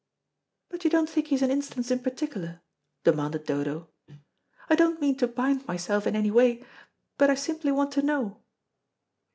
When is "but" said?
0.69-0.83, 7.19-7.29